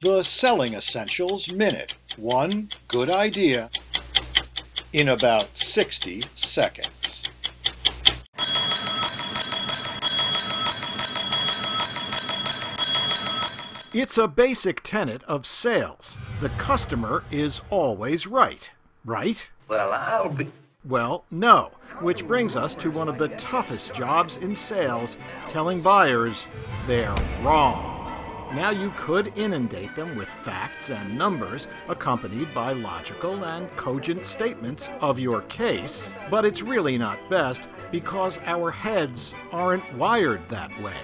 The 0.00 0.22
Selling 0.22 0.74
Essentials 0.74 1.50
Minute. 1.50 1.96
One 2.16 2.70
good 2.86 3.10
idea 3.10 3.68
in 4.92 5.08
about 5.08 5.58
60 5.58 6.22
seconds. 6.36 7.24
It's 13.92 14.16
a 14.16 14.28
basic 14.28 14.84
tenet 14.84 15.24
of 15.24 15.44
sales. 15.44 16.16
The 16.40 16.50
customer 16.50 17.24
is 17.32 17.60
always 17.68 18.28
right, 18.28 18.70
right? 19.04 19.50
Well, 19.66 19.92
I'll 19.92 20.28
be. 20.28 20.52
Well, 20.84 21.24
no. 21.28 21.72
Which 21.98 22.24
brings 22.24 22.54
us 22.54 22.76
to 22.76 22.92
one 22.92 23.08
of 23.08 23.18
the 23.18 23.30
toughest 23.30 23.94
jobs 23.94 24.36
in 24.36 24.54
sales 24.54 25.18
telling 25.48 25.82
buyers 25.82 26.46
they're 26.86 27.16
wrong. 27.42 27.97
Now, 28.54 28.70
you 28.70 28.90
could 28.96 29.36
inundate 29.36 29.94
them 29.94 30.16
with 30.16 30.28
facts 30.28 30.88
and 30.88 31.18
numbers 31.18 31.68
accompanied 31.86 32.54
by 32.54 32.72
logical 32.72 33.44
and 33.44 33.68
cogent 33.76 34.24
statements 34.24 34.88
of 35.00 35.18
your 35.18 35.42
case, 35.42 36.14
but 36.30 36.46
it's 36.46 36.62
really 36.62 36.96
not 36.96 37.18
best 37.28 37.68
because 37.92 38.38
our 38.46 38.70
heads 38.70 39.34
aren't 39.52 39.94
wired 39.94 40.48
that 40.48 40.70
way. 40.82 40.96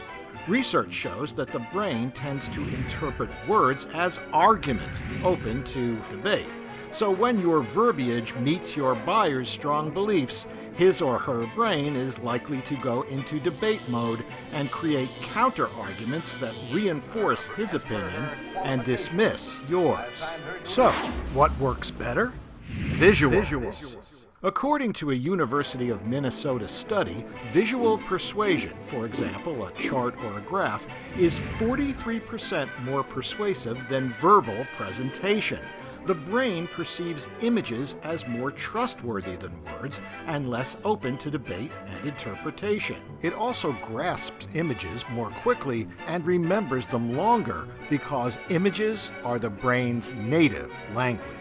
Research 0.48 0.92
shows 0.92 1.34
that 1.34 1.52
the 1.52 1.66
brain 1.70 2.10
tends 2.12 2.48
to 2.48 2.62
interpret 2.68 3.30
words 3.46 3.86
as 3.94 4.20
arguments 4.32 5.02
open 5.22 5.62
to 5.64 6.00
debate. 6.10 6.48
So 6.94 7.10
when 7.10 7.40
your 7.40 7.60
verbiage 7.60 8.36
meets 8.36 8.76
your 8.76 8.94
buyer's 8.94 9.50
strong 9.50 9.90
beliefs, 9.90 10.46
his 10.76 11.02
or 11.02 11.18
her 11.18 11.44
brain 11.56 11.96
is 11.96 12.20
likely 12.20 12.60
to 12.62 12.76
go 12.76 13.02
into 13.02 13.40
debate 13.40 13.82
mode 13.88 14.22
and 14.52 14.70
create 14.70 15.08
counter 15.20 15.66
arguments 15.76 16.38
that 16.40 16.54
reinforce 16.72 17.46
his 17.56 17.74
opinion 17.74 18.30
and 18.62 18.84
dismiss 18.84 19.60
yours. 19.68 20.24
So, 20.62 20.92
what 21.32 21.58
works 21.58 21.90
better? 21.90 22.32
Visuals. 22.70 23.42
Visuals. 23.42 24.23
According 24.44 24.92
to 24.94 25.10
a 25.10 25.14
University 25.14 25.88
of 25.88 26.04
Minnesota 26.04 26.68
study, 26.68 27.24
visual 27.50 27.96
persuasion, 27.96 28.74
for 28.82 29.06
example, 29.06 29.64
a 29.64 29.72
chart 29.72 30.14
or 30.22 30.36
a 30.36 30.42
graph, 30.42 30.86
is 31.18 31.40
43% 31.56 32.68
more 32.80 33.02
persuasive 33.02 33.88
than 33.88 34.12
verbal 34.20 34.66
presentation. 34.76 35.60
The 36.04 36.14
brain 36.14 36.68
perceives 36.68 37.30
images 37.40 37.96
as 38.02 38.26
more 38.26 38.50
trustworthy 38.50 39.36
than 39.36 39.64
words 39.64 40.02
and 40.26 40.50
less 40.50 40.76
open 40.84 41.16
to 41.18 41.30
debate 41.30 41.72
and 41.86 42.04
interpretation. 42.04 43.00
It 43.22 43.32
also 43.32 43.72
grasps 43.80 44.46
images 44.52 45.06
more 45.08 45.30
quickly 45.30 45.88
and 46.06 46.26
remembers 46.26 46.84
them 46.88 47.16
longer 47.16 47.66
because 47.88 48.36
images 48.50 49.10
are 49.24 49.38
the 49.38 49.48
brain's 49.48 50.12
native 50.12 50.70
language. 50.92 51.38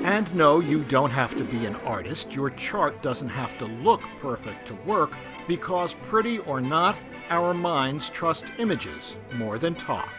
And 0.00 0.32
no, 0.34 0.60
you 0.60 0.84
don't 0.84 1.10
have 1.10 1.36
to 1.36 1.44
be 1.44 1.66
an 1.66 1.76
artist. 1.76 2.34
Your 2.34 2.50
chart 2.50 3.02
doesn't 3.02 3.28
have 3.28 3.58
to 3.58 3.66
look 3.66 4.02
perfect 4.20 4.66
to 4.68 4.74
work 4.86 5.16
because, 5.46 5.94
pretty 6.04 6.38
or 6.40 6.60
not, 6.60 6.98
our 7.30 7.52
minds 7.52 8.08
trust 8.10 8.46
images 8.58 9.16
more 9.34 9.58
than 9.58 9.74
talk. 9.74 10.12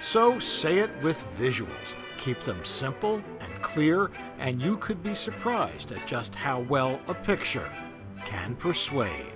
So 0.00 0.38
say 0.38 0.78
it 0.78 0.90
with 1.02 1.26
visuals. 1.38 1.94
Keep 2.18 2.40
them 2.44 2.64
simple 2.64 3.22
and 3.40 3.62
clear, 3.62 4.10
and 4.38 4.60
you 4.60 4.76
could 4.78 5.02
be 5.02 5.14
surprised 5.14 5.92
at 5.92 6.06
just 6.06 6.34
how 6.34 6.60
well 6.60 7.00
a 7.08 7.14
picture 7.14 7.70
can 8.24 8.56
persuade. 8.56 9.32